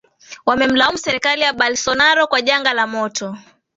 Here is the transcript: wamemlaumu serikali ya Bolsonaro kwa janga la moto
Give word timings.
wamemlaumu 0.45 0.97
serikali 0.97 1.41
ya 1.41 1.53
Bolsonaro 1.53 2.27
kwa 2.27 2.41
janga 2.41 2.73
la 2.73 2.87
moto 2.87 3.37